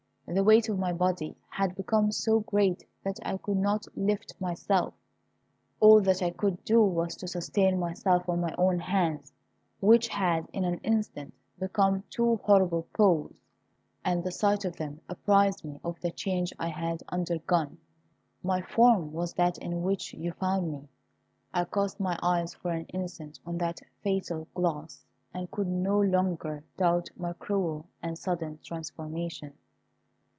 The 0.27 0.45
weight 0.45 0.69
of 0.69 0.79
my 0.79 0.93
body 0.93 1.35
had 1.49 1.75
become 1.75 2.13
so 2.13 2.39
great 2.39 2.85
that 3.03 3.19
I 3.25 3.35
could 3.35 3.57
not 3.57 3.83
lift 3.97 4.33
myself; 4.39 4.93
all 5.81 5.99
that 6.03 6.23
I 6.23 6.29
could 6.29 6.63
do 6.63 6.81
was 6.85 7.17
to 7.17 7.27
sustain 7.27 7.77
myself 7.77 8.29
on 8.29 8.39
my 8.39 8.55
hands, 8.81 9.33
which 9.81 10.07
had 10.07 10.47
in 10.53 10.63
an 10.63 10.77
instant 10.85 11.33
become 11.59 12.05
two 12.09 12.37
horrible 12.37 12.87
paws, 12.95 13.33
and 14.05 14.23
the 14.23 14.31
sight 14.31 14.63
of 14.63 14.77
them 14.77 15.01
apprised 15.09 15.65
me 15.65 15.81
of 15.83 15.99
the 15.99 16.11
change 16.11 16.53
I 16.57 16.69
had 16.69 17.03
undergone. 17.09 17.79
My 18.41 18.61
form 18.61 19.11
was 19.11 19.33
that 19.33 19.57
in 19.57 19.81
which 19.83 20.13
you 20.13 20.31
found 20.31 20.71
me. 20.71 20.87
I 21.53 21.65
cast 21.65 21.99
my 21.99 22.17
eyes 22.23 22.53
for 22.53 22.71
an 22.71 22.85
instant 22.93 23.37
on 23.45 23.57
that 23.57 23.81
fatal 24.01 24.47
glass, 24.55 25.03
and 25.33 25.51
could 25.51 25.67
no 25.67 25.99
longer 25.99 26.63
doubt 26.77 27.09
my 27.17 27.33
cruel 27.33 27.87
and 28.01 28.17
sudden 28.17 28.59
transformation. 28.63 29.55